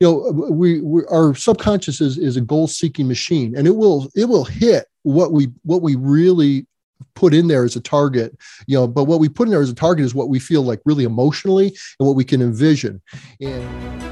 [0.00, 4.08] you know we, we our subconscious is, is a goal seeking machine and it will
[4.14, 6.66] it will hit what we what we really
[7.14, 8.36] put in there as a target
[8.66, 10.62] you know but what we put in there as a target is what we feel
[10.62, 13.00] like really emotionally and what we can envision.
[13.40, 14.02] And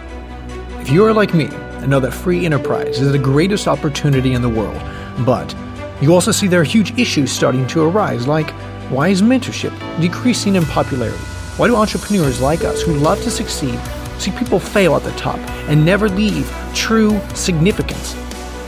[0.81, 4.43] if you are like me and know that free enterprise is the greatest opportunity in
[4.43, 4.81] the world
[5.25, 5.55] but
[6.01, 8.51] you also see there are huge issues starting to arise like
[8.91, 11.17] why is mentorship decreasing in popularity?
[11.57, 13.81] Why do entrepreneurs like us who love to succeed
[14.19, 15.39] see people fail at the top
[15.69, 18.15] and never leave true significance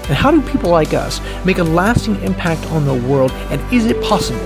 [0.09, 3.33] and how do people like us make a lasting impact on the world?
[3.51, 4.39] And is it possible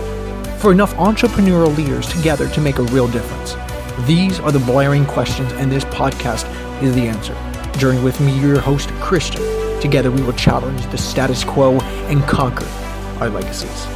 [0.56, 3.56] for enough entrepreneurial leaders together to make a real difference?
[4.06, 6.50] These are the blaring questions, and this podcast
[6.82, 7.36] is the answer.
[7.78, 9.42] Journey with me, your host, Christian.
[9.82, 12.66] Together, we will challenge the status quo and conquer
[13.20, 13.86] our legacies.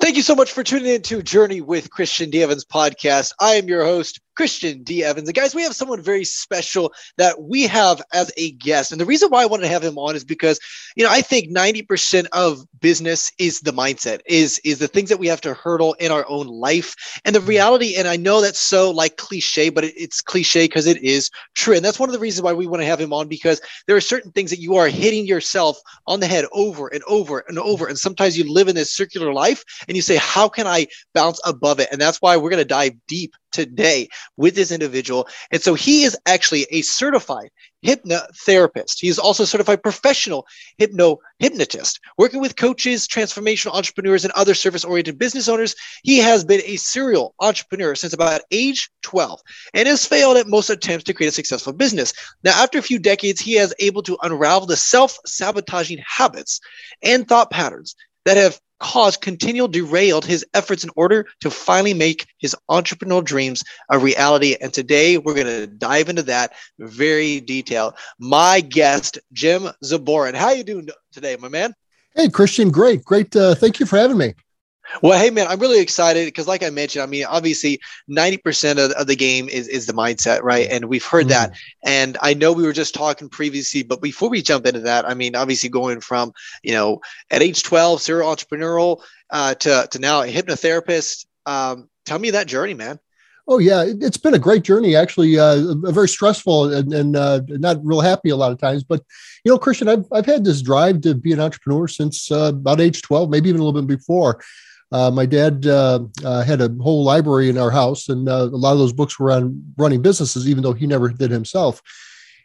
[0.00, 2.42] Thank you so much for tuning in to Journey with Christian D.
[2.42, 3.32] Evans podcast.
[3.40, 5.02] I am your host, Christian D.
[5.02, 5.28] Evans.
[5.28, 8.92] And guys, we have someone very special that we have as a guest.
[8.92, 10.60] And the reason why I wanted to have him on is because,
[10.94, 15.18] you know, I think 90% of business is the mindset, is is the things that
[15.18, 16.94] we have to hurdle in our own life.
[17.24, 20.86] And the reality, and I know that's so like cliche, but it, it's cliche because
[20.86, 21.74] it is true.
[21.74, 23.96] And that's one of the reasons why we want to have him on because there
[23.96, 27.58] are certain things that you are hitting yourself on the head over and over and
[27.58, 27.88] over.
[27.88, 31.40] And sometimes you live in this circular life and you say, How can I bounce
[31.44, 31.88] above it?
[31.90, 35.28] And that's why we're going to dive deep today with this individual.
[35.50, 37.50] And so he is actually a certified
[37.84, 38.96] hypnotherapist.
[38.98, 40.46] He's also a certified professional
[40.78, 45.76] hypno hypnotist, working with coaches, transformational entrepreneurs, and other service-oriented business owners.
[46.02, 49.40] He has been a serial entrepreneur since about age 12
[49.74, 52.12] and has failed at most attempts to create a successful business.
[52.42, 56.60] Now, after a few decades, he has able to unravel the self-sabotaging habits
[57.02, 62.26] and thought patterns that have caused continual derailed his efforts in order to finally make
[62.38, 64.56] his entrepreneurial dreams a reality.
[64.60, 67.94] And today we're going to dive into that very detailed.
[68.18, 70.34] My guest, Jim Zaborin.
[70.34, 71.74] How you doing today, my man?
[72.14, 73.34] Hey, Christian, great, great.
[73.34, 74.34] Uh, thank you for having me.
[75.02, 78.92] Well, hey man, I'm really excited because, like I mentioned, I mean, obviously, 90% of,
[78.92, 80.68] of the game is is the mindset, right?
[80.70, 81.52] And we've heard mm that.
[81.84, 85.12] And I know we were just talking previously, but before we jump into that, I
[85.14, 86.32] mean, obviously, going from
[86.62, 87.00] you know
[87.30, 91.26] at age 12, serial entrepreneurial uh, to to now a hypnotherapist.
[91.46, 92.98] Um, tell me that journey, man.
[93.50, 94.94] Oh yeah, it's been a great journey.
[94.94, 98.84] Actually, uh, very stressful and, and uh, not real happy a lot of times.
[98.84, 99.02] But
[99.42, 102.80] you know, Christian, I've I've had this drive to be an entrepreneur since uh, about
[102.80, 104.42] age twelve, maybe even a little bit before.
[104.90, 108.56] Uh, my dad uh, uh, had a whole library in our house, and uh, a
[108.56, 111.82] lot of those books were on running businesses, even though he never did himself.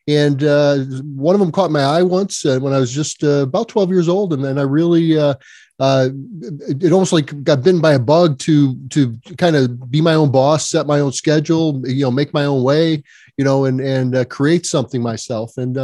[0.07, 0.79] And uh,
[1.15, 4.09] one of them caught my eye once uh, when I was just about 12 years
[4.09, 5.37] old, and then I really it,
[5.79, 10.29] it, almost like got bitten by a bug to to kind of be my own
[10.29, 13.01] boss, set my own schedule, you know, make my own way,
[13.37, 15.57] you know, and and create something myself.
[15.57, 15.77] And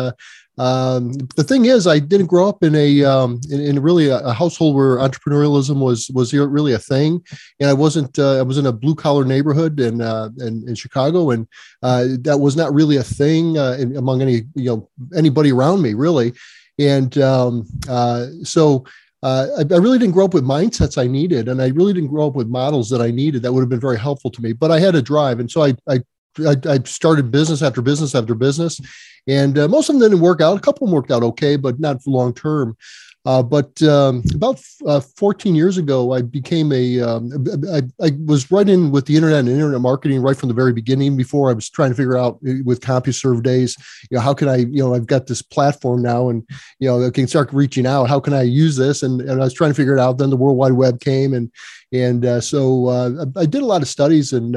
[0.59, 4.19] um, the thing is, I didn't grow up in a um, in, in, really a,
[4.19, 7.23] a, household where entrepreneurialism was was really a thing,
[7.61, 8.19] and I wasn't.
[8.19, 11.47] Uh, I was in a blue collar neighborhood in, uh, in, in Chicago, and
[11.81, 15.81] uh, that was not really a thing uh, in, among any you know anybody around
[15.81, 16.33] me really,
[16.77, 18.85] and um, uh, so.
[19.21, 22.07] Uh, I, I, really didn't grow up with mindsets I needed, and I really didn't
[22.07, 24.53] grow up with models that I needed that would have been very helpful to me.
[24.53, 25.99] But I had a drive, and so I, I
[26.45, 28.79] I, I, started business after business after business,
[29.27, 30.57] and uh, most of them didn't work out.
[30.57, 32.77] A couple of them worked out okay, but not long term.
[33.25, 37.01] Uh, but um, about uh, 14 years ago, I became a.
[37.01, 40.55] Um, I, I was right in with the internet and internet marketing right from the
[40.55, 41.17] very beginning.
[41.17, 43.75] Before I was trying to figure out uh, with CompuServe days,
[44.09, 46.47] you know, how can I, you know, I've got this platform now, and
[46.79, 48.05] you know, I can start reaching out.
[48.05, 49.03] How can I use this?
[49.03, 50.17] And, and I was trying to figure it out.
[50.17, 51.51] Then the World Wide Web came, and
[51.91, 54.55] and uh, so uh, I did a lot of studies and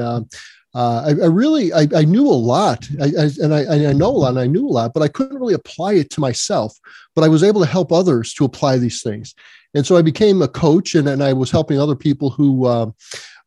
[0.75, 4.17] uh, I, I, really I, I, knew a lot I, and I, I know a
[4.17, 6.79] lot and I knew a lot, but I couldn't really apply it to myself.
[7.15, 9.35] But I was able to help others to apply these things,
[9.73, 12.65] and so I became a coach, and, and I was helping other people who.
[12.65, 12.91] Uh,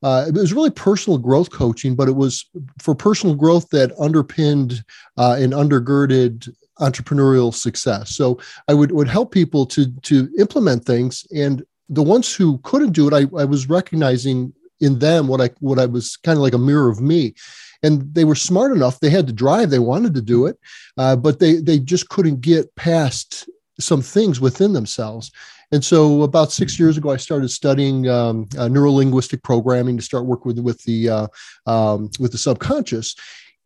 [0.03, 2.45] uh, it was really personal growth coaching, but it was
[2.79, 4.85] for personal growth that underpinned
[5.17, 8.15] uh, and undergirded entrepreneurial success.
[8.15, 8.39] So
[8.69, 13.09] I would would help people to to implement things, and the ones who couldn't do
[13.09, 16.55] it, I, I was recognizing in them what I what I was kind of like
[16.55, 17.35] a mirror of me.
[17.83, 19.71] And they were smart enough; they had to drive.
[19.71, 20.59] They wanted to do it,
[20.97, 25.31] uh, but they they just couldn't get past some things within themselves.
[25.73, 30.25] And so, about six years ago, I started studying um, uh, neurolinguistic programming to start
[30.25, 31.27] work with with the uh,
[31.67, 33.15] um, with the subconscious.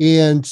[0.00, 0.50] And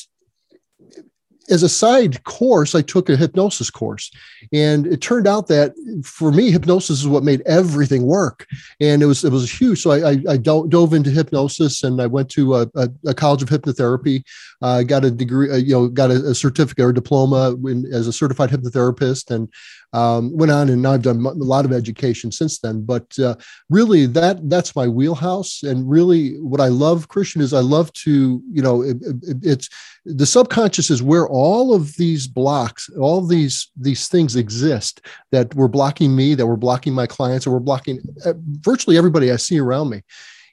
[1.50, 4.10] as a side course, I took a hypnosis course,
[4.52, 5.74] and it turned out that
[6.04, 8.46] for me, hypnosis is what made everything work,
[8.80, 9.82] and it was it was huge.
[9.82, 13.42] So I, I, I dove into hypnosis, and I went to a, a, a college
[13.42, 14.24] of hypnotherapy,
[14.60, 18.06] uh, got a degree, uh, you know, got a, a certificate or diploma in, as
[18.06, 19.49] a certified hypnotherapist, and
[19.93, 22.84] um, went on and I've done a lot of education since then.
[22.84, 23.37] But uh,
[23.70, 25.62] really, that that's my wheelhouse.
[25.62, 29.69] And really, what I love, Christian, is I love to you know it, it, it's
[30.05, 35.69] the subconscious is where all of these blocks, all these these things exist that were
[35.69, 39.58] blocking me, that were blocking my clients, or were blocking uh, virtually everybody I see
[39.58, 40.02] around me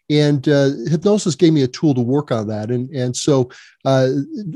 [0.10, 2.70] and uh, hypnosis gave me a tool to work on that.
[2.72, 3.50] And and so
[3.86, 4.10] uh,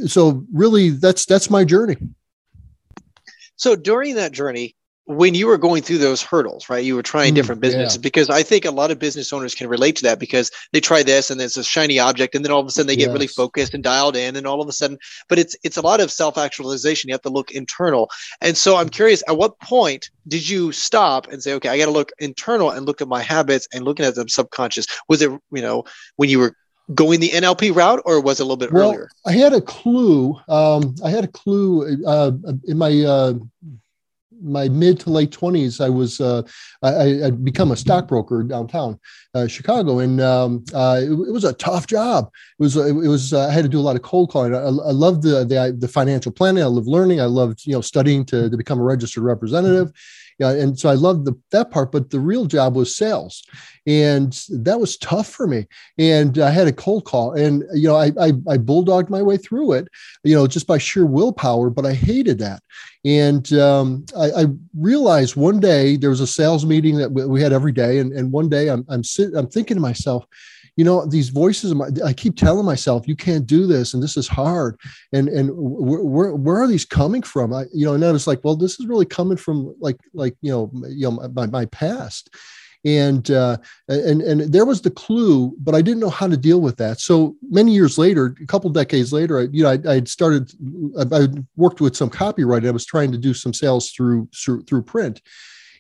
[0.06, 1.98] so really that's that's my journey.
[3.56, 4.76] So during that journey,
[5.10, 6.86] when you were going through those hurdles, right?
[6.86, 8.02] You were trying mm, different businesses yeah.
[8.02, 11.02] because I think a lot of business owners can relate to that because they try
[11.02, 13.08] this and it's a shiny object, and then all of a sudden they yes.
[13.08, 15.82] get really focused and dialed in, and all of a sudden, but it's it's a
[15.82, 17.08] lot of self actualization.
[17.08, 21.28] You have to look internal, and so I'm curious, at what point did you stop
[21.32, 24.06] and say, okay, I got to look internal and look at my habits and looking
[24.06, 24.86] at them subconscious?
[25.08, 25.86] Was it you know
[26.18, 26.56] when you were
[26.94, 29.10] going the NLP route, or was it a little bit well, earlier?
[29.26, 30.40] I had a clue.
[30.48, 32.32] Um, I had a clue uh,
[32.66, 33.34] in my uh,
[34.42, 35.80] my mid to late twenties.
[35.82, 36.44] I was uh,
[36.82, 39.00] I, I'd become a stockbroker downtown
[39.34, 42.30] uh, Chicago, and um, uh, it, it, was a tough job.
[42.60, 44.56] It was it was uh, I had to do a lot of cold calling.
[44.56, 46.64] I, I loved the, the the financial planning.
[46.64, 47.22] I loved learning.
[47.22, 49.92] I loved you know studying to to become a registered representative
[50.40, 53.44] yeah, and so I loved the, that part, but the real job was sales,
[53.86, 55.68] and that was tough for me.
[55.98, 59.36] And I had a cold call, and you know, I I, I bulldogged my way
[59.36, 59.90] through it,
[60.24, 61.70] you know, just by sheer willpower.
[61.70, 62.64] But I hated that,
[63.04, 64.46] and um, I, I,
[64.78, 68.32] realized one day there was a sales meeting that we had every day, and, and
[68.32, 70.26] one day I'm I'm sitting, I'm thinking to myself,
[70.80, 71.74] you know these voices
[72.06, 74.80] i keep telling myself you can't do this and this is hard
[75.12, 78.28] and and where, where, where are these coming from i you know and then it's
[78.28, 81.66] like well this is really coming from like like you know you know my, my
[81.66, 82.30] past
[82.86, 83.58] and uh,
[83.90, 87.02] and and there was the clue, but I didn't know how to deal with that.
[87.02, 90.50] So many years later, a couple decades later, I, you know, I, I started.
[90.98, 91.28] I, I
[91.58, 92.70] worked with some copywriting.
[92.70, 95.22] I was trying to do some sales through through, through print,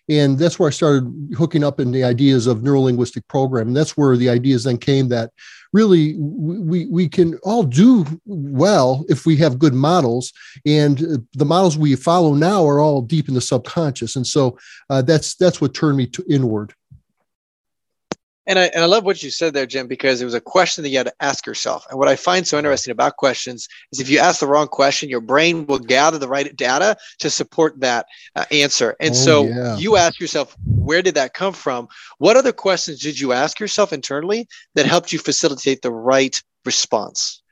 [0.10, 3.76] and that's where I started hooking up in the ideas of neurolinguistic programming.
[3.76, 5.32] That's where the ideas then came that
[5.72, 10.34] really we, we can all do well if we have good models.
[10.66, 14.16] And the models we follow now are all deep in the subconscious.
[14.16, 14.58] And so
[14.90, 16.74] uh, that's, that's what turned me to inward.
[18.50, 20.82] And I, and I love what you said there, Jim, because it was a question
[20.82, 21.86] that you had to ask yourself.
[21.92, 25.08] And what I find so interesting about questions is if you ask the wrong question,
[25.08, 28.96] your brain will gather the right data to support that uh, answer.
[29.00, 29.78] And oh, so yeah.
[29.78, 31.90] you ask yourself, where did that come from?
[32.18, 37.44] What other questions did you ask yourself internally that helped you facilitate the right response?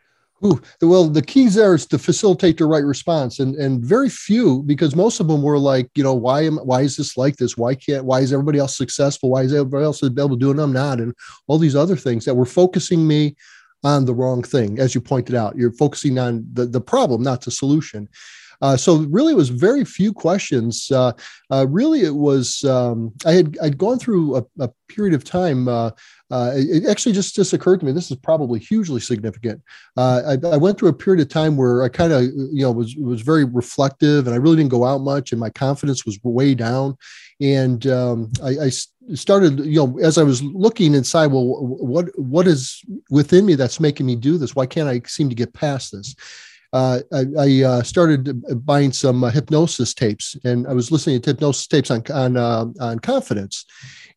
[0.46, 4.62] Ooh, well, the keys there is to facilitate the right response, and and very few
[4.64, 7.58] because most of them were like, you know, why am why is this like this?
[7.58, 9.32] Why can't why is everybody else successful?
[9.32, 10.60] Why is everybody else able to do it?
[10.60, 11.14] I'm not, and
[11.48, 13.36] all these other things that were focusing me
[13.84, 15.58] on the wrong thing, as you pointed out.
[15.58, 18.08] You're focusing on the the problem, not the solution.
[18.62, 20.90] Uh, so really, it was very few questions.
[20.92, 21.14] Uh,
[21.52, 25.68] uh, really, it was um, I had I'd gone through a, a period of time.
[26.30, 29.62] Uh, it actually just just occurred to me this is probably hugely significant.
[29.96, 32.72] Uh, I, I, went through a period of time where I kind of you know
[32.72, 36.20] was was very reflective, and I really didn't go out much, and my confidence was
[36.24, 36.98] way down.
[37.40, 38.72] And um, I, I
[39.16, 43.80] started you know as i was looking inside well what what is within me that's
[43.80, 46.14] making me do this why can't i seem to get past this
[46.74, 51.30] uh, I, I uh, started buying some uh, hypnosis tapes, and I was listening to
[51.32, 53.66] hypnosis tapes on on uh, on confidence,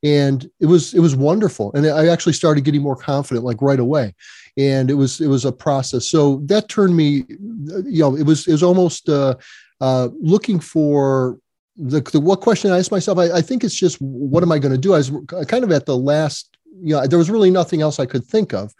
[0.03, 1.73] and it was it was wonderful.
[1.75, 4.15] And I actually started getting more confident like right away,
[4.57, 6.09] and it was it was a process.
[6.09, 9.37] So that turned me, you know, it was it was almost uh,
[9.81, 11.39] uh, looking for
[11.77, 13.19] the, the what question I asked myself.
[13.19, 14.95] I, I think it's just what am I going to do?
[14.95, 15.13] I was
[15.47, 16.57] kind of at the last.
[16.83, 18.73] You know, there was really nothing else I could think of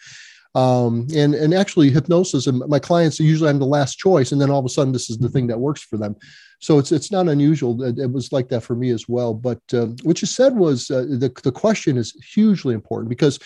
[0.55, 4.51] um, and and actually hypnosis and my clients usually I'm the last choice and then
[4.51, 6.17] all of a sudden this is the thing that works for them.
[6.59, 9.33] So it's it's not unusual it, it was like that for me as well.
[9.33, 13.39] But uh, what you said was uh, the, the question is hugely important because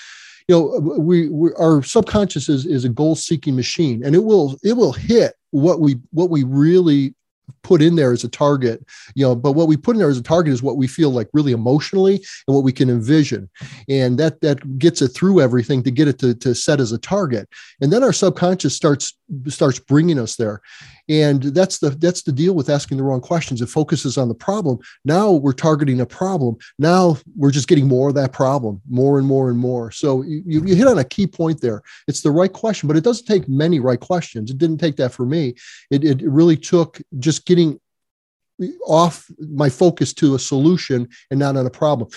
[0.48, 4.56] you know we, we our subconscious is, is a goal seeking machine and it will
[4.62, 7.14] it will hit what we what we really
[7.64, 10.18] put in there as a target you know but what we put in there as
[10.18, 12.16] a target is what we feel like really emotionally
[12.46, 13.48] and what we can envision.
[13.88, 16.98] And that that gets it through everything to get it to, to set as a
[16.98, 17.48] target.
[17.80, 19.16] And then our subconscious starts
[19.48, 20.60] starts bringing us there.
[21.08, 23.60] And that's the that's the deal with asking the wrong questions.
[23.60, 24.78] It focuses on the problem.
[25.04, 26.56] Now we're targeting a problem.
[26.78, 29.90] Now we're just getting more of that problem more and more and more.
[29.90, 31.82] So you, you hit on a key point there.
[32.08, 34.50] It's the right question but it doesn't take many right questions.
[34.50, 35.54] It didn't take that for me.
[35.90, 37.53] It, it really took just getting
[38.86, 42.08] off my focus to a solution and not on a problem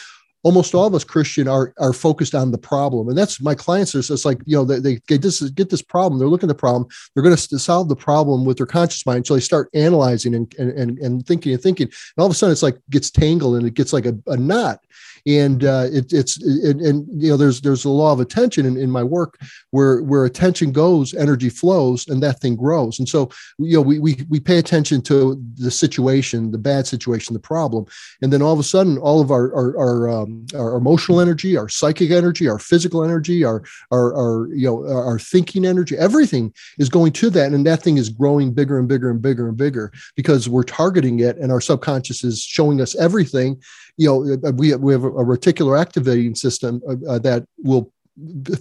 [0.48, 3.94] almost all of us Christian are are focused on the problem, and that's my clients.
[3.94, 6.20] Are just like you know they, they get this get this problem.
[6.20, 6.88] They're looking at the problem.
[7.14, 9.28] They're going to solve the problem with their conscious mind.
[9.28, 11.88] So they start analyzing and and and thinking and thinking.
[11.88, 14.38] And all of a sudden, it's like gets tangled and it gets like a, a
[14.38, 14.80] knot
[15.28, 18.78] and uh, it, it's it, and you know there's there's a law of attention in,
[18.78, 19.38] in my work
[19.72, 22.98] where where attention goes energy flows and that thing grows.
[22.98, 23.30] And so
[23.60, 27.86] you know we we, we pay attention to the situation the bad situation the problem.
[28.22, 31.58] And then all of a sudden all of our our our, um, our emotional energy
[31.58, 36.54] our psychic energy our physical energy our, our our you know our thinking energy everything
[36.78, 37.52] is going to that.
[37.52, 41.20] And that thing is growing bigger and bigger and bigger and bigger because we're targeting
[41.20, 43.62] it and our subconscious is showing us everything
[43.98, 47.92] you know, uh, we, we have a reticular activating system uh, uh, that will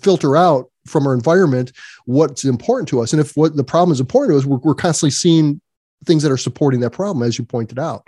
[0.00, 1.73] filter out from our environment
[2.07, 3.12] what's important to us.
[3.12, 5.61] And if what the problem is important to us, we're, we're constantly seeing
[6.05, 8.07] things that are supporting that problem, as you pointed out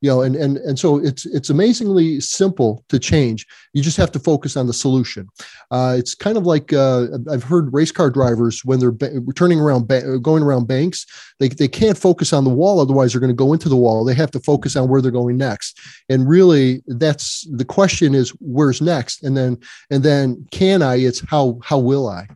[0.00, 3.46] you know and and and so it's it's amazingly simple to change.
[3.72, 5.28] You just have to focus on the solution.
[5.70, 9.60] Uh, it's kind of like uh, i've heard race car drivers when they're ba- turning
[9.60, 11.06] around ba- going around banks
[11.38, 14.04] they, they can't focus on the wall otherwise they're going to go into the wall.
[14.04, 15.80] They have to focus on where they're going next.
[16.08, 19.22] And really that's the question is where's next?
[19.22, 19.58] And then
[19.90, 20.96] and then can i?
[20.96, 22.26] It's how how will i?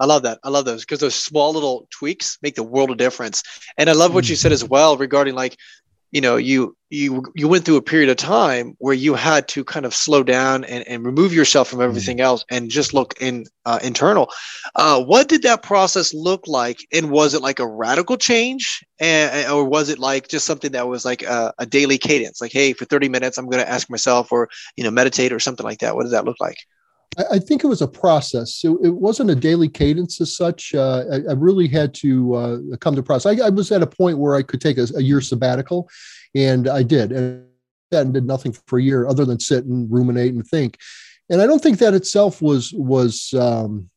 [0.00, 0.40] I love that.
[0.42, 3.42] I love those because those small little tweaks make the world of difference.
[3.78, 5.56] And I love what you said as well regarding like
[6.14, 9.64] you know you you you went through a period of time where you had to
[9.64, 12.26] kind of slow down and, and remove yourself from everything mm-hmm.
[12.26, 14.30] else and just look in uh, internal.
[14.76, 16.78] Uh, what did that process look like?
[16.92, 18.84] And was it like a radical change?
[19.00, 22.40] And, or was it like just something that was like a, a daily cadence?
[22.40, 25.40] Like hey for 30 minutes i'm going to ask myself or you know meditate or
[25.40, 25.96] something like that.
[25.96, 26.58] What does that look like
[27.30, 28.62] I think it was a process.
[28.64, 30.74] It, it wasn't a daily cadence as such.
[30.74, 33.38] Uh, I, I, really had to uh, come to process.
[33.38, 35.88] I, I, was at a point where I could take a, a year sabbatical,
[36.34, 37.46] and I did, and,
[37.92, 40.78] and did nothing for a year other than sit and ruminate and think.
[41.30, 43.90] And I don't think that itself was was um,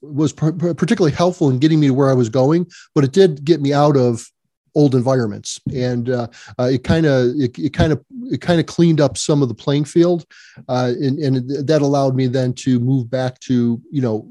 [0.00, 3.60] was particularly helpful in getting me to where I was going, but it did get
[3.60, 4.26] me out of
[4.74, 5.60] old environments.
[5.74, 6.28] And uh,
[6.58, 9.54] uh, it kind of it kind of it kind of cleaned up some of the
[9.54, 10.24] playing field
[10.68, 14.28] uh, and, and that allowed me then to move back to you know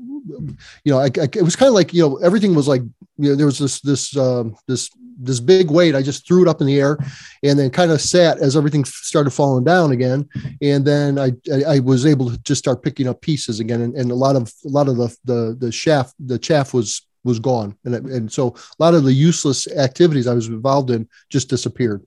[0.83, 2.81] you know I, I, it was kind of like you know everything was like
[3.17, 6.47] you know there was this this um, this this big weight i just threw it
[6.47, 6.97] up in the air
[7.43, 10.27] and then kind of sat as everything started falling down again.
[10.61, 13.81] And then i i, I was able to just start picking up pieces again.
[13.81, 17.05] And, and a lot of a lot of the the the shaft the chaff was
[17.23, 17.77] was gone.
[17.85, 22.05] And, and so a lot of the useless activities I was involved in just disappeared.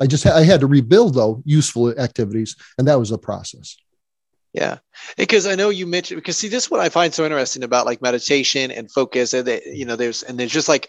[0.00, 3.76] I just I had to rebuild though useful activities, and that was a process.
[4.52, 4.78] Yeah,
[5.16, 7.86] because I know you mentioned because see this is what I find so interesting about
[7.86, 10.88] like meditation and focus, and that you know there's and there's just like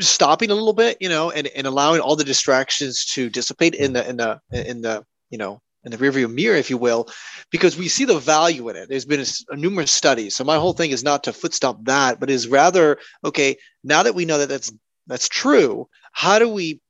[0.00, 3.92] stopping a little bit, you know, and, and allowing all the distractions to dissipate in
[3.92, 7.08] the in the in the you know in the rearview mirror, if you will,
[7.50, 8.88] because we see the value in it.
[8.88, 10.34] There's been a, a numerous studies.
[10.34, 13.56] So my whole thing is not to footstop that, but is rather okay.
[13.84, 14.72] Now that we know that that's
[15.06, 16.80] that's true, how do we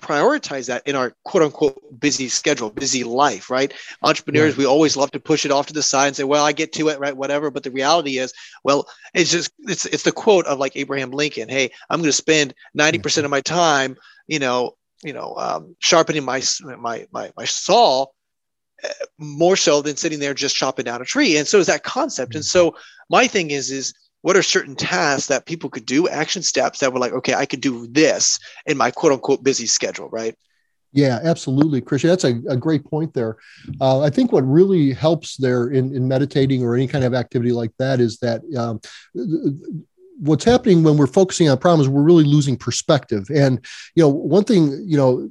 [0.00, 3.72] prioritize that in our quote unquote busy schedule, busy life, right?
[4.02, 4.60] Entrepreneurs, yeah.
[4.60, 6.72] we always love to push it off to the side and say, well, I get
[6.74, 7.16] to it, right?
[7.16, 7.50] Whatever.
[7.50, 8.32] But the reality is,
[8.64, 11.48] well, it's just, it's, it's the quote of like Abraham Lincoln.
[11.48, 13.96] Hey, I'm going to spend 90% of my time,
[14.26, 16.42] you know, you know, um, sharpening my
[16.78, 18.06] my my my saw
[18.84, 18.88] uh,
[19.18, 21.36] more so than sitting there just chopping down a tree.
[21.36, 22.34] And so is that concept.
[22.34, 22.76] And so
[23.10, 26.92] my thing is is what are certain tasks that people could do, action steps that
[26.92, 30.34] were like, okay, I could do this in my quote unquote busy schedule, right?
[30.92, 32.10] Yeah, absolutely, Christian.
[32.10, 33.36] That's a, a great point there.
[33.80, 37.52] Uh, I think what really helps there in, in meditating or any kind of activity
[37.52, 38.80] like that is that um,
[40.18, 43.28] what's happening when we're focusing on problems we're really losing perspective.
[43.34, 45.28] And you know one thing you know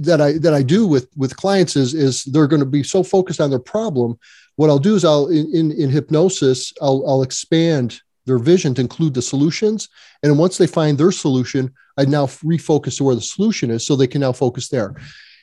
[0.00, 3.02] that i that i do with with clients is is they're going to be so
[3.02, 4.18] focused on their problem.
[4.56, 8.80] What i'll do is i'll in in, in hypnosis i'll i'll expand their vision to
[8.80, 9.88] include the solutions.
[10.22, 13.94] And once they find their solution i now refocus to where the solution is so
[13.94, 14.94] they can now focus there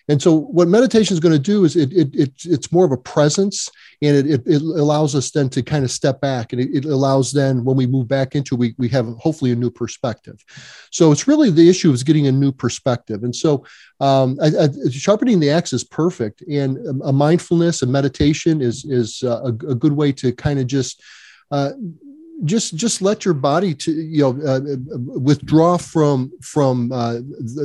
[0.09, 2.91] and so what meditation is going to do is it, it, it, it's more of
[2.91, 3.69] a presence
[4.01, 6.85] and it, it, it allows us then to kind of step back and it, it
[6.85, 10.43] allows then when we move back into we, we have hopefully a new perspective.
[10.91, 13.23] So it's really the issue is getting a new perspective.
[13.23, 13.65] And so
[14.01, 16.41] um, I, I, sharpening the axe is perfect.
[16.49, 20.67] And a mindfulness and meditation is, is uh, a, a good way to kind of
[20.67, 21.01] just
[21.49, 21.71] uh,
[22.45, 24.59] just just let your body to you know uh,
[25.19, 27.19] withdraw from from uh,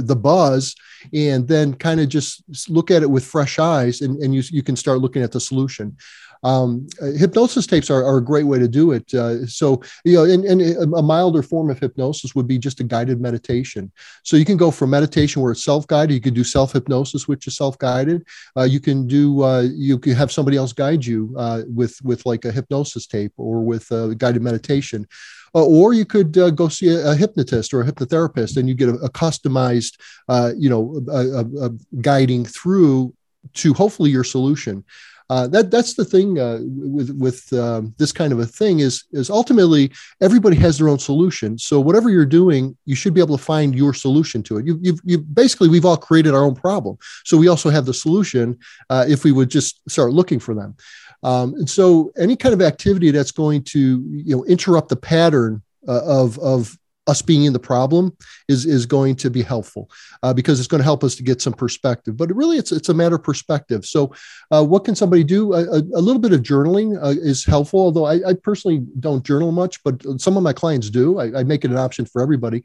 [0.04, 0.74] the buzz
[1.12, 4.62] and then kind of just look at it with fresh eyes and, and you, you
[4.62, 5.96] can start looking at the solution
[6.42, 9.12] um, hypnosis tapes are, are, a great way to do it.
[9.12, 10.60] Uh, so, you know, and, and,
[10.94, 13.90] a milder form of hypnosis would be just a guided meditation.
[14.22, 16.14] So you can go from meditation where it's self-guided.
[16.14, 18.26] You can do self-hypnosis, which is self-guided.
[18.56, 22.24] Uh, you can do, uh, you can have somebody else guide you uh, with, with
[22.26, 25.06] like a hypnosis tape or with a guided meditation.
[25.54, 28.74] Uh, or you could uh, go see a, a, hypnotist or a hypnotherapist and you
[28.74, 31.70] get a, a customized uh, you know a,
[32.02, 33.14] guiding through
[33.54, 34.84] to hopefully your solution
[35.30, 39.04] uh, that that's the thing uh, with with um, this kind of a thing is
[39.12, 39.92] is ultimately
[40.22, 41.58] everybody has their own solution.
[41.58, 44.66] So whatever you're doing, you should be able to find your solution to it.
[44.66, 47.92] You you, you basically we've all created our own problem, so we also have the
[47.94, 48.58] solution
[48.88, 50.76] uh, if we would just start looking for them.
[51.22, 55.62] Um, and so any kind of activity that's going to you know interrupt the pattern
[55.86, 58.16] uh, of of us being in the problem
[58.48, 59.90] is is going to be helpful
[60.22, 62.16] uh, because it's going to help us to get some perspective.
[62.16, 63.84] But really, it's it's a matter of perspective.
[63.86, 64.12] So,
[64.50, 65.54] uh, what can somebody do?
[65.54, 67.80] A, a little bit of journaling uh, is helpful.
[67.80, 71.18] Although I, I, personally don't journal much, but some of my clients do.
[71.18, 72.62] I, I make it an option for everybody.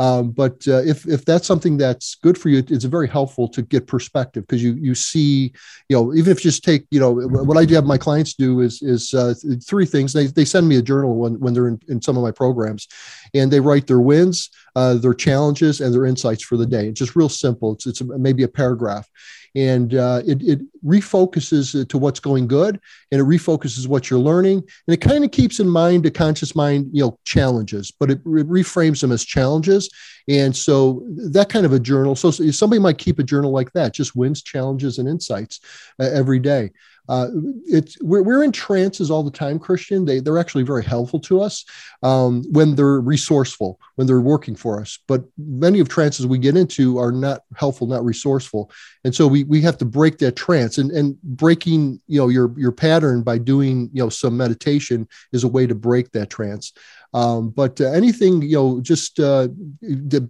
[0.00, 3.60] Um, but uh, if if that's something that's good for you, it's very helpful to
[3.60, 5.52] get perspective because you you see,
[5.90, 8.60] you know, even if you just take, you know, what I have my clients do
[8.60, 10.14] is is uh, three things.
[10.14, 12.88] They they send me a journal when when they're in, in some of my programs,
[13.34, 16.88] and they write their wins, uh, their challenges, and their insights for the day.
[16.88, 17.72] It's just real simple.
[17.72, 19.08] It's it's maybe a paragraph,
[19.54, 24.58] and uh, it, it refocuses to what's going good and it refocuses what you're learning
[24.58, 28.18] and it kind of keeps in mind the conscious mind you know challenges but it,
[28.18, 29.90] it reframes them as challenges
[30.28, 33.92] and so that kind of a journal so somebody might keep a journal like that
[33.92, 35.60] just wins challenges and insights
[35.98, 36.70] uh, every day
[37.08, 37.28] uh,
[37.66, 40.04] it's we're, we're in trances all the time christian.
[40.04, 41.64] They, they're actually very helpful to us
[42.02, 44.98] um, when they're resourceful when they're working for us.
[45.06, 48.70] But many of trances we get into are not helpful not resourceful.
[49.04, 50.78] And so we, we have to break that trance.
[50.78, 55.44] And, and breaking you know your your pattern by doing you know some meditation is
[55.44, 56.72] a way to break that trance
[57.12, 59.48] um, but uh, anything, you know, just uh,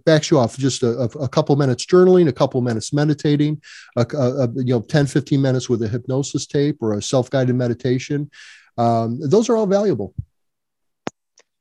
[0.05, 3.61] backs you off just a, a couple minutes journaling, a couple minutes meditating,
[3.95, 7.55] a, a, you know, 10, 15 minutes with a hypnosis tape or a self guided
[7.55, 8.31] meditation.
[8.77, 10.13] Um, those are all valuable.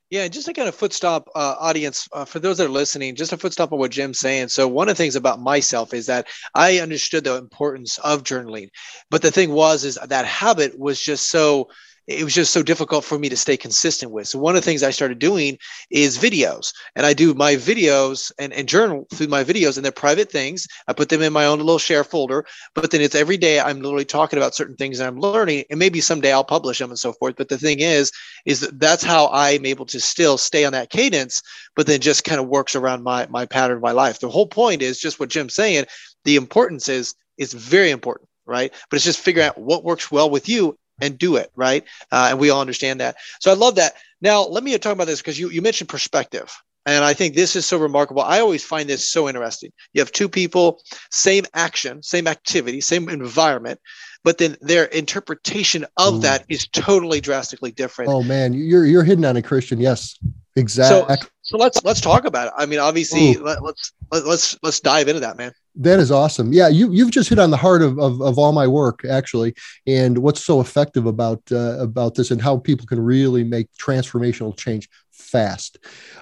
[0.08, 3.14] Yeah, just to kind of foot stop, uh, audience, uh, for those that are listening,
[3.14, 4.48] just a foot stop on what Jim's saying.
[4.48, 8.70] So, one of the things about myself is that I understood the importance of journaling,
[9.08, 11.68] but the thing was, is that habit was just so
[12.10, 14.26] it was just so difficult for me to stay consistent with.
[14.26, 15.58] So one of the things I started doing
[15.90, 19.92] is videos, and I do my videos and, and journal through my videos, and they're
[19.92, 20.66] private things.
[20.88, 22.44] I put them in my own little share folder,
[22.74, 25.78] but then it's every day I'm literally talking about certain things that I'm learning, and
[25.78, 27.36] maybe someday I'll publish them and so forth.
[27.36, 28.10] But the thing is,
[28.44, 31.42] is that that's how I'm able to still stay on that cadence,
[31.76, 34.18] but then just kind of works around my my pattern of my life.
[34.18, 35.84] The whole point is just what Jim's saying.
[36.24, 38.72] The importance is it's very important right?
[38.90, 41.84] But it's just figuring out what works well with you and do it right?
[42.10, 43.16] Uh, and we all understand that.
[43.40, 43.94] So i love that.
[44.20, 46.50] Now let me talk about this because you, you mentioned perspective
[46.86, 48.22] and i think this is so remarkable.
[48.22, 49.72] I always find this so interesting.
[49.92, 53.80] You have two people same action same activity same environment
[54.22, 56.20] but then their interpretation of Ooh.
[56.20, 58.10] that is totally drastically different.
[58.10, 60.18] Oh man you're you're hitting on a christian yes
[60.56, 62.52] exactly so, so let's let's talk about it.
[62.56, 66.52] I mean obviously let, let's let, let's let's dive into that man that is awesome.
[66.52, 69.54] Yeah, you you've just hit on the heart of, of, of all my work actually,
[69.86, 74.56] and what's so effective about uh, about this, and how people can really make transformational
[74.56, 75.78] change fast.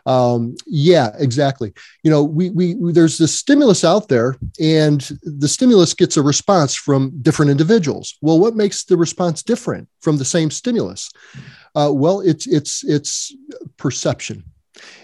[0.06, 1.72] Um, yeah, exactly.
[2.02, 6.22] You know, we, we we there's this stimulus out there, and the stimulus gets a
[6.22, 8.16] response from different individuals.
[8.20, 11.11] Well, what makes the response different from the same stimulus?
[11.74, 13.34] Uh, well, it's it's it's
[13.78, 14.44] perception,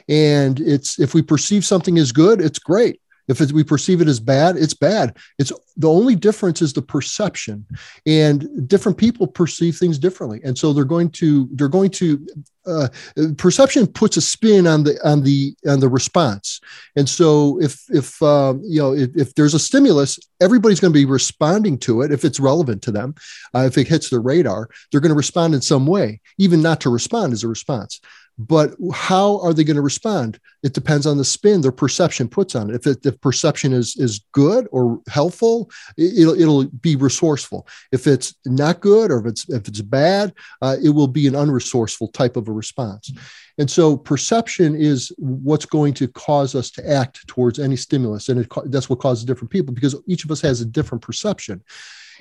[0.08, 4.20] and it's if we perceive something as good, it's great if we perceive it as
[4.20, 5.16] bad, it's bad.
[5.38, 7.66] It's the only difference is the perception,
[8.06, 12.26] and different people perceive things differently, and so they're going to they're going to
[12.66, 12.88] uh,
[13.36, 16.60] perception puts a spin on the on the on the response,
[16.96, 20.98] and so if if um, you know if, if, there's a stimulus, everybody's going to
[20.98, 23.14] be responding to it if it's relevant to them.
[23.54, 26.20] Uh, if it hits the radar, they're going to respond in some way.
[26.38, 28.00] Even not to respond is a response
[28.36, 30.40] but how are they going to respond?
[30.62, 32.76] It depends on the spin their perception puts on it.
[32.76, 37.68] If, it, if perception is is good or helpful it'll it'll be resourceful.
[37.92, 41.34] If it's not good or if it's if it's bad uh, it will be an
[41.34, 43.12] unresourceful type of a response.
[43.56, 48.40] And so perception is what's going to cause us to act towards any stimulus and
[48.40, 51.62] it, that's what causes different people because each of us has a different perception.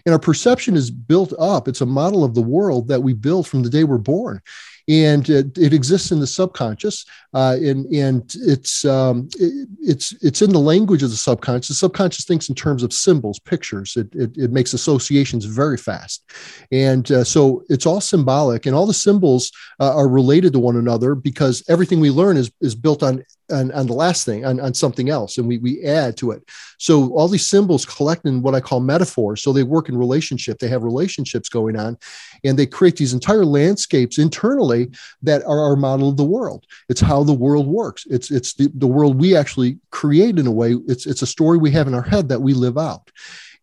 [0.06, 3.48] And our perception is built up it's a model of the world that we build
[3.48, 4.42] from the day we're born
[4.88, 10.42] and it, it exists in the subconscious, uh, and and it's um, it, it's it's
[10.42, 11.70] in the language of the subconscious.
[11.70, 13.96] The subconscious thinks in terms of symbols, pictures.
[13.96, 16.30] It it, it makes associations very fast,
[16.72, 20.76] and uh, so it's all symbolic, and all the symbols uh, are related to one
[20.76, 24.60] another because everything we learn is is built on on, on the last thing on,
[24.60, 26.42] on something else and we, we add to it
[26.78, 30.60] so all these symbols collect in what i call metaphors so they work in relationship
[30.60, 31.98] they have relationships going on
[32.44, 34.73] and they create these entire landscapes internally
[35.22, 36.66] that are our model of the world.
[36.90, 38.06] It's how the world works.
[38.10, 40.76] It's it's the, the world we actually create in a way.
[40.88, 43.12] It's it's a story we have in our head that we live out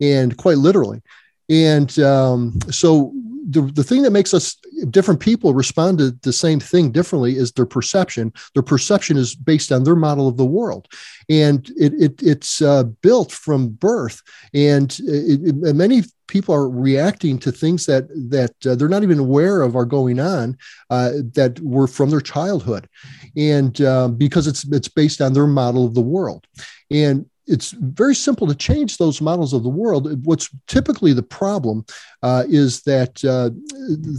[0.01, 1.03] and quite literally.
[1.49, 3.13] And um, so
[3.49, 4.57] the, the thing that makes us
[4.91, 8.33] different people respond to the same thing differently is their perception.
[8.55, 10.89] Their perception is based on their model of the world,
[11.29, 14.23] and it, it it's uh, built from birth.
[14.53, 19.19] And it, it, many people are reacting to things that that uh, they're not even
[19.19, 20.57] aware of are going on
[20.91, 22.89] uh, that were from their childhood,
[23.37, 26.47] and um, because it's it's based on their model of the world.
[26.91, 30.25] And it's very simple to change those models of the world.
[30.25, 31.85] What's typically the problem
[32.23, 33.51] uh, is that uh,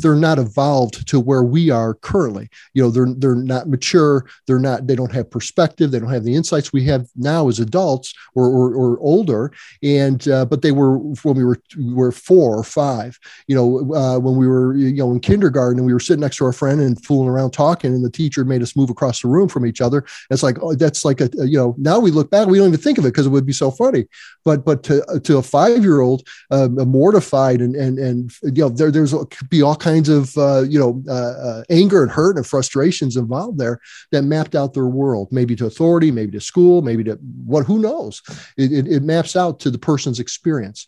[0.02, 2.50] they're not evolved to where we are currently.
[2.74, 4.26] You know, they're they're not mature.
[4.48, 4.88] They're not.
[4.88, 5.92] They don't have perspective.
[5.92, 9.52] They don't have the insights we have now as adults or or, or older.
[9.84, 13.20] And uh, but they were when we were we were four or five.
[13.48, 16.38] You know, uh, when we were you know in kindergarten and we were sitting next
[16.38, 19.28] to our friend and fooling around talking, and the teacher made us move across the
[19.28, 20.06] room from each other.
[20.30, 22.68] It's like oh, that's like a, a you know now we look back we don't
[22.68, 24.08] even think of it because it would be so funny.
[24.44, 28.64] But but to to a five year old, uh, mortified and and and and you
[28.64, 32.12] know there there's could be all kinds of uh, you know uh, uh, anger and
[32.12, 33.80] hurt and frustrations involved there
[34.12, 37.80] that mapped out their world maybe to authority maybe to school maybe to what who
[37.80, 38.22] knows?
[38.58, 40.88] It, it, it maps out to the person's experience.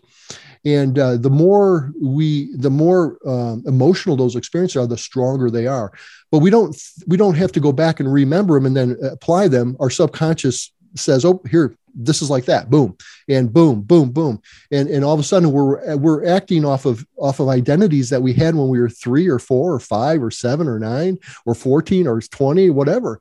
[0.65, 5.67] And uh, the more we the more um, emotional those experiences are the stronger they
[5.67, 5.91] are.
[6.31, 9.49] But we don't we don't have to go back and remember them and then apply
[9.49, 9.75] them.
[9.79, 12.97] Our subconscious says oh here this is like that boom
[13.29, 17.05] and boom boom boom and and all of a sudden we're we're acting off of
[17.17, 20.31] off of identities that we had when we were three or four or five or
[20.31, 23.19] seven or nine or 14 or 20 whatever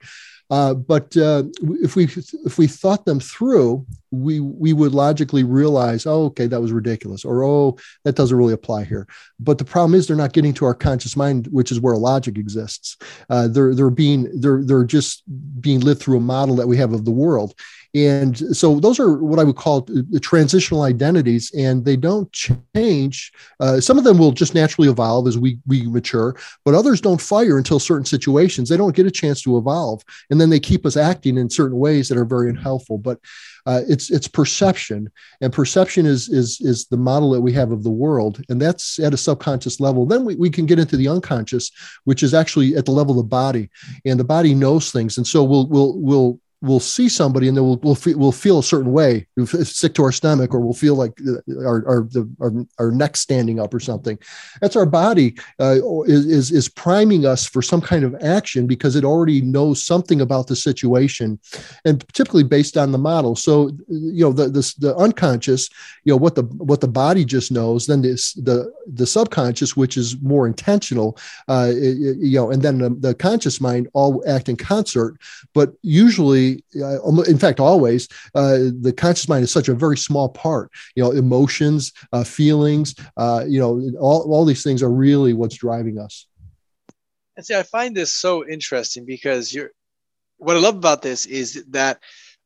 [0.52, 1.44] uh, but uh,
[1.80, 2.04] if we
[2.44, 7.24] if we thought them through, we we would logically realize, oh, okay, that was ridiculous,
[7.24, 9.06] or oh, that doesn't really apply here.
[9.40, 12.36] But the problem is they're not getting to our conscious mind, which is where logic
[12.36, 12.98] exists.
[13.30, 15.22] Uh, they're they're being they're they're just
[15.58, 17.54] being lived through a model that we have of the world,
[17.94, 23.32] and so those are what I would call the transitional identities, and they don't change.
[23.60, 27.20] Uh, some of them will just naturally evolve as we we mature, but others don't
[27.20, 28.68] fire until certain situations.
[28.68, 31.76] They don't get a chance to evolve, and then they keep us acting in certain
[31.78, 32.96] ways that are very unhelpful.
[32.96, 33.18] But
[33.66, 35.10] uh, it's it's perception,
[35.42, 38.98] and perception is is is the model that we have of the world, and that's
[39.00, 40.06] at a subconscious level.
[40.06, 41.70] Then we, we can get into the unconscious,
[42.04, 43.68] which is actually at the level of the body,
[44.06, 47.64] and the body knows things, and so we'll we'll we'll we'll see somebody and then
[47.64, 50.72] we'll we'll, feel, we'll feel a certain way, we'll sick to our stomach, or we'll
[50.72, 54.18] feel like uh, our our, the, our, our neck standing up or something.
[54.60, 59.04] That's our body uh, is, is priming us for some kind of action because it
[59.04, 61.38] already knows something about the situation,
[61.84, 63.34] and typically based on the model.
[63.36, 65.68] So you know the the, the unconscious,
[66.04, 67.86] you know what the what the body just knows.
[67.86, 72.90] Then this the the subconscious, which is more intentional, uh, you know, and then the,
[72.90, 75.18] the conscious mind all act in concert,
[75.54, 80.70] but usually in fact, always, uh, the conscious mind is such a very small part.
[80.96, 85.56] You know, emotions, uh, feelings, uh, you know, all, all these things are really what's
[85.56, 86.26] driving us.
[87.36, 89.70] And see, I find this so interesting because you're,
[90.36, 92.00] what I love about this is that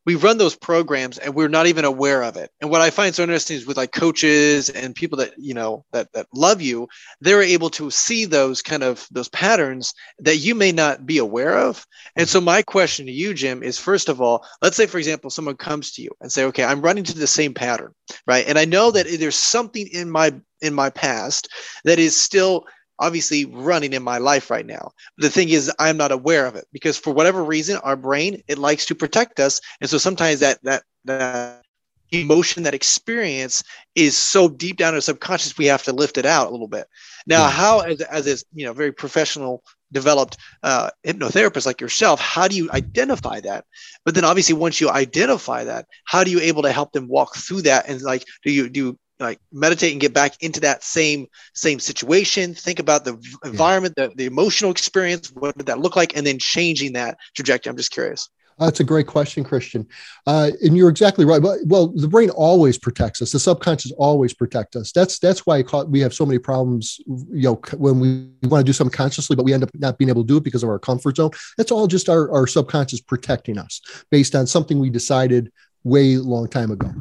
[0.07, 2.49] we run those programs and we're not even aware of it.
[2.61, 5.83] And what I find so interesting is with like coaches and people that you know
[5.91, 6.87] that that love you,
[7.19, 11.57] they're able to see those kind of those patterns that you may not be aware
[11.57, 11.85] of.
[12.15, 15.29] And so my question to you, Jim, is first of all, let's say for example,
[15.29, 17.93] someone comes to you and say, okay, I'm running to the same pattern,
[18.25, 18.47] right?
[18.47, 21.49] And I know that there's something in my in my past
[21.83, 22.65] that is still
[22.99, 24.91] obviously running in my life right now.
[25.17, 28.57] The thing is, I'm not aware of it because for whatever reason, our brain it
[28.57, 31.63] likes to protect us, and so sometimes that that that
[32.11, 33.63] emotion, that experience
[33.95, 36.67] is so deep down in our subconscious, we have to lift it out a little
[36.67, 36.87] bit.
[37.25, 37.51] Now, yeah.
[37.51, 42.55] how as as a you know very professional developed uh, hypnotherapist like yourself, how do
[42.55, 43.65] you identify that?
[44.05, 47.35] But then obviously once you identify that, how do you able to help them walk
[47.35, 47.87] through that?
[47.87, 52.53] And like, do you do like meditate and get back into that same same situation
[52.53, 56.37] think about the environment the, the emotional experience what did that look like and then
[56.39, 59.87] changing that trajectory i'm just curious That's a great question, Christian.
[60.25, 61.39] Uh, and you're exactly right.
[61.41, 63.31] Well, the brain always protects us.
[63.31, 64.91] The subconscious always protect us.
[64.91, 66.99] That's that's why we have so many problems.
[67.05, 68.09] You know, when we
[68.47, 70.43] want to do something consciously, but we end up not being able to do it
[70.43, 71.29] because of our comfort zone.
[71.57, 75.51] That's all just our, our subconscious protecting us based on something we decided
[75.83, 76.91] way long time ago.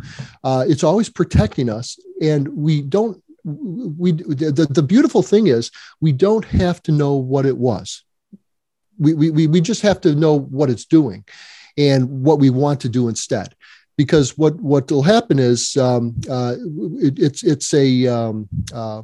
[0.45, 3.23] Uh, it's always protecting us, and we don't.
[3.45, 8.03] We the, the beautiful thing is we don't have to know what it was
[8.99, 11.25] we, we, we just have to know what it's doing
[11.77, 13.55] and what we want to do instead
[13.97, 16.55] because what what will happen is um, uh,
[16.99, 19.03] it, it's it's a um, uh,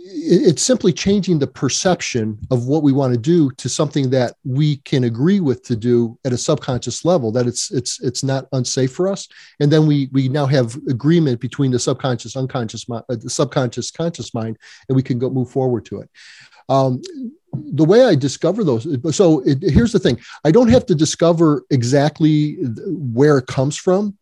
[0.00, 4.76] it's simply changing the perception of what we want to do to something that we
[4.78, 8.92] can agree with to do at a subconscious level that it's it's it's not unsafe
[8.92, 9.28] for us.
[9.60, 13.90] And then we we now have agreement between the subconscious unconscious mind uh, the subconscious
[13.90, 14.58] conscious mind
[14.88, 16.10] and we can go move forward to it.
[16.68, 17.00] Um,
[17.54, 20.20] the way I discover those, so it, here's the thing.
[20.44, 22.56] I don't have to discover exactly
[22.86, 24.18] where it comes from,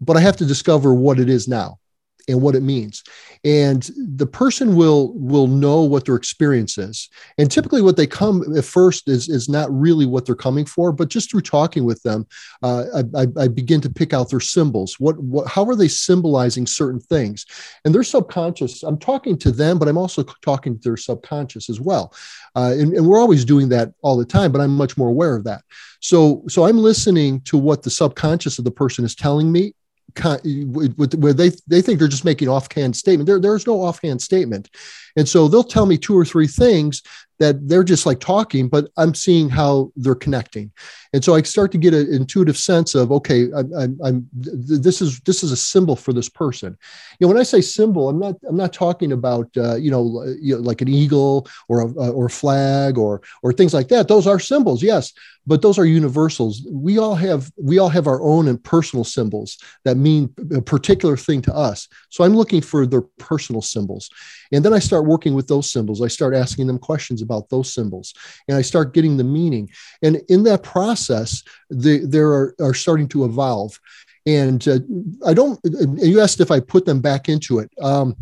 [0.00, 1.78] but I have to discover what it is now
[2.28, 3.04] and what it means.
[3.44, 7.08] And the person will will know what their experience is.
[7.38, 10.92] And typically what they come at first is is not really what they're coming for
[10.92, 12.26] but just through talking with them
[12.62, 12.84] uh,
[13.14, 14.98] I, I, begin to pick out their symbols.
[14.98, 17.46] What, what how are they symbolizing certain things?
[17.84, 21.80] And their subconscious i'm talking to them but i'm also talking to their subconscious as
[21.80, 22.12] well.
[22.54, 25.36] Uh, and, and we're always doing that all the time but i'm much more aware
[25.36, 25.62] of that.
[26.00, 29.74] So so i'm listening to what the subconscious of the person is telling me
[30.20, 33.26] where they they think they're just making offhand statement.
[33.26, 34.70] There there's no offhand statement,
[35.16, 37.02] and so they'll tell me two or three things
[37.38, 40.72] that they're just like talking, but I'm seeing how they're connecting,
[41.12, 45.20] and so I start to get an intuitive sense of okay, I'm, I'm this is
[45.20, 46.76] this is a symbol for this person.
[47.18, 50.24] You know, when I say symbol, I'm not I'm not talking about uh, you, know,
[50.40, 54.08] you know like an eagle or a or a flag or or things like that.
[54.08, 55.12] Those are symbols, yes,
[55.46, 56.66] but those are universals.
[56.70, 61.16] We all have we all have our own and personal symbols that mean a particular
[61.16, 61.88] thing to us.
[62.10, 64.10] So I'm looking for their personal symbols,
[64.52, 66.02] and then I start working with those symbols.
[66.02, 68.14] I start asking them questions about those symbols,
[68.48, 69.70] and I start getting the meaning.
[70.02, 73.78] And in that process, they they are, are starting to evolve.
[74.26, 74.80] And uh,
[75.24, 75.58] I don't.
[75.64, 77.70] You asked if I put them back into it.
[77.80, 78.16] Um,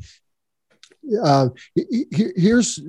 [1.22, 2.80] uh, here's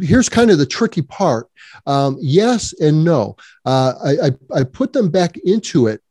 [0.00, 1.48] here's kind of the tricky part.
[1.86, 3.36] Um, yes and no.
[3.64, 6.02] Uh, I, I, I put them back into it.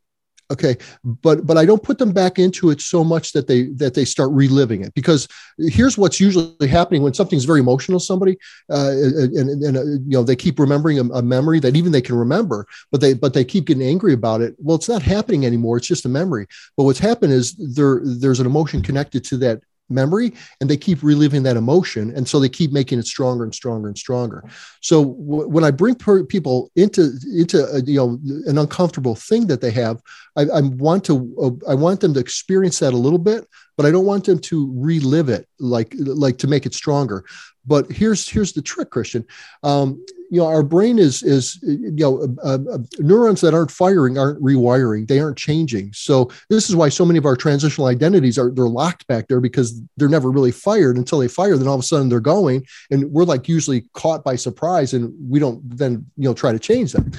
[0.52, 3.94] Okay, but but I don't put them back into it so much that they that
[3.94, 8.38] they start reliving it because here's what's usually happening when something's very emotional somebody
[8.70, 12.02] uh, and, and, uh, you know they keep remembering a, a, memory that even they
[12.02, 14.54] can remember but they but they keep getting angry about it.
[14.58, 16.48] Well it's not happening anymore it's just a memory.
[16.76, 19.62] But what's happened is there there's an emotion connected to that
[19.92, 23.54] memory and they keep reliving that emotion and so they keep making it stronger and
[23.54, 24.44] stronger and stronger.
[24.82, 29.48] So w- when i bring per- people into into a, you know an uncomfortable thing
[29.48, 30.02] that they have
[30.36, 33.86] i, I want to uh, i want them to experience that a little bit but
[33.86, 37.24] i don't want them to relive it like like to make it stronger.
[37.66, 39.26] But here's here's the trick christian.
[39.64, 44.18] Um, you know our brain is is you know uh, uh, neurons that aren't firing
[44.18, 45.08] aren't rewiring.
[45.08, 45.94] They aren't changing.
[45.94, 49.42] So this is why so many of our transitional identities are they're locked back there
[49.42, 50.98] because they're never really fired.
[50.98, 54.24] Until they fire then all of a sudden they're going and we're like usually caught
[54.24, 57.12] by surprise and we don't then you know try to change them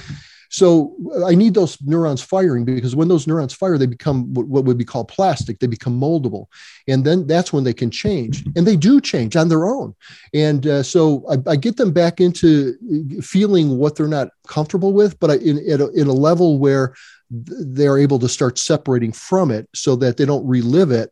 [0.52, 4.64] so uh, I need those neurons firing because when those neurons fire, they become what
[4.64, 5.58] would be called plastic.
[5.58, 6.46] They become moldable,
[6.86, 9.94] and then that's when they can change, and they do change on their own.
[10.34, 12.74] And uh, so I, I, get them back into
[13.18, 16.94] uh, feeling what they're not comfortable with, but I, in a, in a level where
[17.30, 21.10] they're able to start separating from it, so that they don't relive it,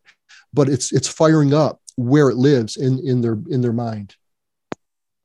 [0.53, 4.15] but it's it's firing up where it lives in in their in their mind.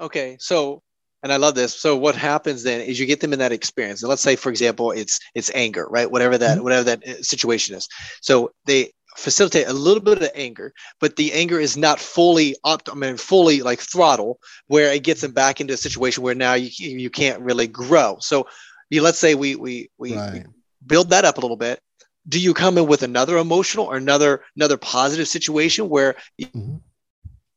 [0.00, 0.82] Okay, so
[1.22, 1.74] and I love this.
[1.74, 4.02] So what happens then is you get them in that experience.
[4.02, 6.10] And let's say, for example, it's it's anger, right?
[6.10, 6.64] Whatever that mm-hmm.
[6.64, 7.88] whatever that uh, situation is.
[8.20, 12.82] So they facilitate a little bit of anger, but the anger is not fully up.
[12.90, 16.54] I mean, fully like throttle, where it gets them back into a situation where now
[16.54, 18.18] you you can't really grow.
[18.20, 18.46] So
[18.90, 20.32] you let's say we we we, right.
[20.32, 20.42] we
[20.86, 21.80] build that up a little bit.
[22.28, 26.76] Do you come in with another emotional or another another positive situation where mm-hmm.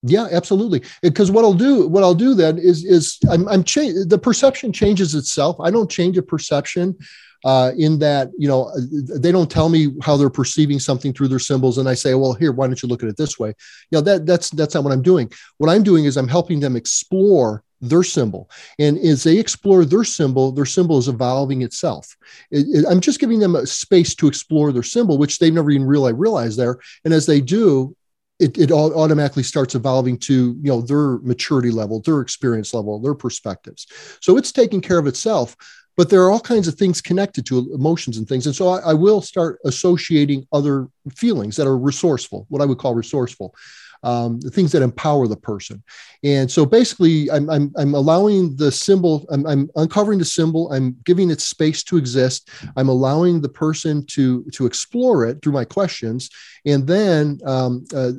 [0.02, 0.84] Yeah, absolutely.
[1.02, 4.72] Because what I'll do, what I'll do then is, is I'm, I'm cha- the perception
[4.72, 5.58] changes itself.
[5.60, 6.98] I don't change a perception
[7.46, 11.40] uh, in that, you know, they don't tell me how they're perceiving something through their
[11.40, 11.78] symbols.
[11.78, 13.50] And I say, well, here, why don't you look at it this way?
[13.92, 15.32] You know, that that's, that's not what I'm doing.
[15.58, 18.50] What I'm doing is I'm helping them explore their symbol.
[18.78, 22.18] And as they explore their symbol, their symbol is evolving itself.
[22.52, 25.72] It, it, I'm just giving them a space to explore their symbol, which they've never
[25.72, 26.80] even really realized there.
[27.06, 27.96] And as they do,
[28.40, 33.16] it, it automatically starts evolving to you know their maturity level their experience level their
[33.16, 33.88] perspectives
[34.22, 35.56] so it's taking care of itself
[36.00, 38.46] but there are all kinds of things connected to emotions and things.
[38.46, 42.78] And so I, I will start associating other feelings that are resourceful, what I would
[42.78, 43.54] call resourceful
[44.04, 45.84] um, the things that empower the person.
[46.24, 50.98] And so basically, I'm, I'm, I'm allowing the symbol, I'm, I'm uncovering the symbol, I'm
[51.06, 55.66] giving it space to exist, I'm allowing the person to, to explore it through my
[55.66, 56.30] questions.
[56.66, 58.12] And then um, uh,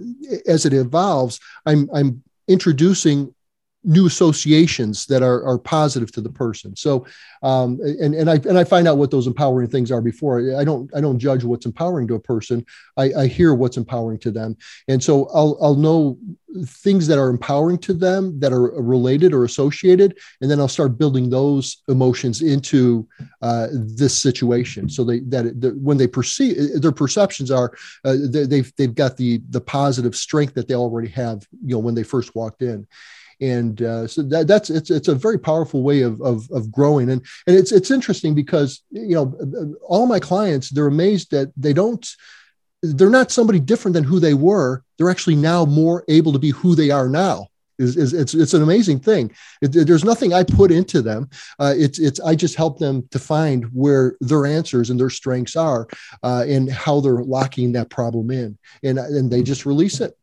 [0.46, 3.34] as it evolves, I'm, I'm introducing
[3.82, 6.76] new associations that are, are positive to the person.
[6.76, 7.06] So,
[7.42, 10.64] um, and, and I, and I find out what those empowering things are before I
[10.64, 12.66] don't, I don't judge what's empowering to a person.
[12.98, 14.56] I, I hear what's empowering to them.
[14.88, 16.18] And so I'll, I'll know
[16.64, 20.18] things that are empowering to them that are related or associated.
[20.42, 23.08] And then I'll start building those emotions into
[23.40, 24.90] uh, this situation.
[24.90, 27.72] So they, that, when they perceive their perceptions are,
[28.04, 31.78] uh, they, they've, they've got the, the positive strength that they already have, you know,
[31.78, 32.86] when they first walked in
[33.40, 37.10] and uh, so that, that's it's it's a very powerful way of, of of growing
[37.10, 41.72] and and it's it's interesting because you know all my clients they're amazed that they
[41.72, 42.08] don't
[42.82, 46.50] they're not somebody different than who they were they're actually now more able to be
[46.50, 47.46] who they are now
[47.80, 49.32] is, is it's it's an amazing thing.
[49.62, 51.30] It, there's nothing I put into them.
[51.58, 55.56] Uh, it's it's I just help them to find where their answers and their strengths
[55.56, 55.88] are,
[56.22, 60.16] uh, and how they're locking that problem in, and and they just release it.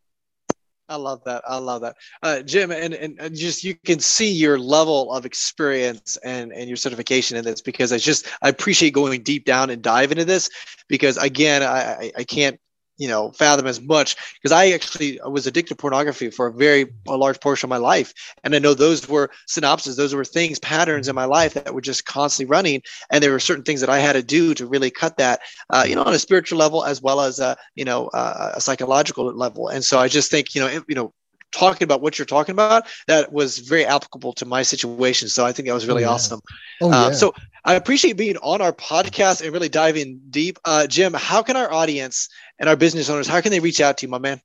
[0.90, 1.44] I love that.
[1.48, 2.72] I love that, uh, Jim.
[2.72, 7.44] And, and just you can see your level of experience and and your certification in
[7.44, 10.50] this because I just I appreciate going deep down and dive into this
[10.88, 12.60] because again I I can't
[12.98, 16.88] you know fathom as much because i actually was addicted to pornography for a very
[17.08, 18.14] a large portion of my life.
[18.44, 21.82] And i know those were synapses those were things patterns in my life that were
[21.82, 22.82] just constantly running.
[23.12, 25.86] And there were certain things that i had to do to really cut that uh,
[25.88, 29.26] you know on a spiritual level as well as a you know uh, a psychological
[29.34, 29.68] level.
[29.68, 31.14] And so i just think you know it, you know
[31.52, 35.52] talking about what you're talking about that was very applicable to my situation so i
[35.52, 36.14] think that was really oh, yeah.
[36.14, 36.42] awesome
[36.82, 37.34] oh, um, so
[37.68, 40.58] I appreciate being on our podcast and really diving deep.
[40.64, 42.30] Uh, Jim, how can our audience
[42.60, 44.40] and our business owners, how can they reach out to you, my man?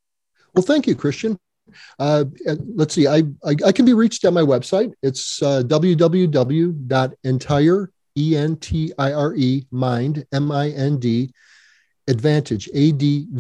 [0.55, 1.39] Well, thank you, Christian.
[2.01, 2.25] Uh,
[2.75, 4.93] let's see, I, I, I, can be reached at my website.
[5.03, 6.31] It's uh, www.entire,
[8.17, 11.33] E-N-T-I-R-E, mind, M-I-N-D,
[12.09, 13.31] advantage, A-D-V-A-N-T-A-G-E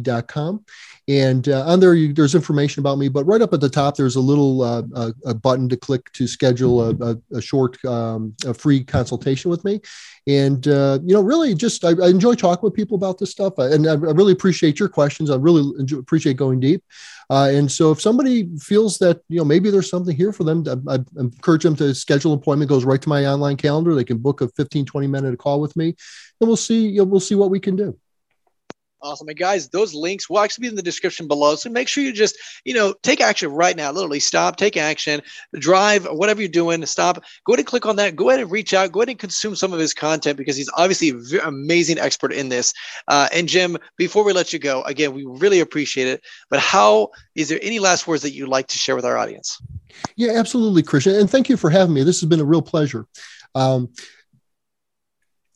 [0.00, 0.64] dot com.
[1.08, 3.08] And uh, on there, you, there's information about me.
[3.08, 6.12] But right up at the top, there's a little uh, a, a, button to click
[6.12, 9.80] to schedule a, a, a short, um, a free consultation with me.
[10.26, 13.54] And uh, you know, really, just I, I, enjoy talking with people about this stuff,
[13.58, 15.30] and I, really appreciate your questions.
[15.30, 16.84] I really enjoy, appreciate going deep.
[17.30, 20.64] Uh, and so, if somebody feels that you know maybe there's something here for them,
[20.88, 22.68] I, I, encourage them to schedule an appointment.
[22.68, 23.94] Goes right to my online calendar.
[23.94, 25.94] They can book a 15, 20 minute call with me,
[26.40, 26.88] and we'll see.
[26.88, 27.96] You know, we'll see what we can do.
[29.02, 29.28] Awesome.
[29.28, 31.54] And guys, those links will actually be in the description below.
[31.56, 33.90] So make sure you just, you know, take action right now.
[33.90, 35.22] Literally stop, take action,
[35.54, 37.24] drive, whatever you're doing, stop.
[37.46, 38.14] Go ahead and click on that.
[38.14, 38.92] Go ahead and reach out.
[38.92, 42.50] Go ahead and consume some of his content because he's obviously an amazing expert in
[42.50, 42.74] this.
[43.08, 46.22] Uh, and Jim, before we let you go, again, we really appreciate it.
[46.50, 49.60] But how is there any last words that you'd like to share with our audience?
[50.16, 51.14] Yeah, absolutely, Christian.
[51.14, 52.02] And thank you for having me.
[52.02, 53.06] This has been a real pleasure.
[53.54, 53.88] Um,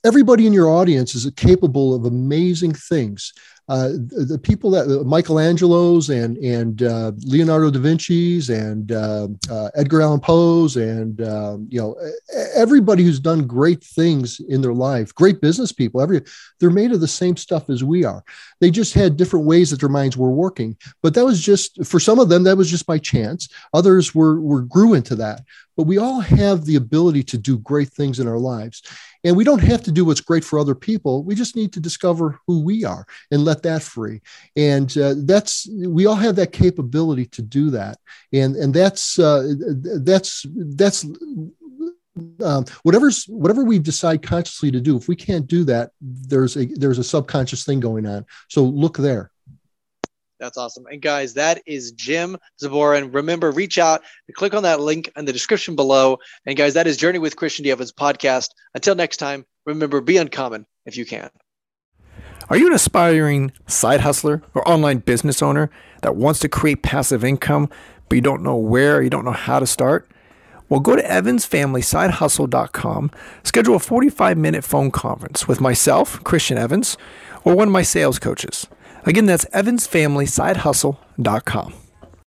[0.04, 3.32] everybody in your audience is capable of amazing things.
[3.66, 9.26] Uh, the, the, people that uh, Michelangelo's and and uh, Leonardo da Vinci's and uh,
[9.50, 11.96] uh, Edgar Allan Poe's and um, you know
[12.54, 16.20] everybody who's done great things in their life, great business people, every
[16.60, 18.22] they're made of the same stuff as we are.
[18.60, 21.98] They just had different ways that their minds were working, but that was just for
[21.98, 23.48] some of them that was just by chance.
[23.72, 25.40] Others were were grew into that.
[25.76, 28.82] But we all have the ability to do great things in our lives.
[29.24, 31.24] And we don't have to do what's great for other people.
[31.24, 34.20] We just need to discover who we are and let that free.
[34.54, 37.98] And uh, that's we all have that capability to do that.
[38.32, 39.54] And and that's uh,
[40.02, 41.06] that's that's
[42.42, 44.96] um, whatever's whatever we decide consciously to do.
[44.96, 48.26] If we can't do that, there's a there's a subconscious thing going on.
[48.48, 49.30] So look there.
[50.40, 50.84] That's awesome.
[50.90, 53.14] And guys, that is Jim Zaborin.
[53.14, 54.02] Remember, reach out,
[54.34, 56.18] click on that link in the description below.
[56.46, 57.70] And guys, that is Journey with Christian D.
[57.70, 58.50] Evans podcast.
[58.74, 61.30] Until next time, remember, be uncommon if you can.
[62.50, 65.70] Are you an aspiring side hustler or online business owner
[66.02, 67.70] that wants to create passive income,
[68.08, 70.10] but you don't know where, you don't know how to start?
[70.68, 73.10] Well, go to evansfamilysidehustle.com,
[73.44, 76.96] schedule a 45 minute phone conference with myself, Christian Evans,
[77.44, 78.66] or one of my sales coaches.
[79.04, 81.83] Again, that's evansfamilysidehustle.com.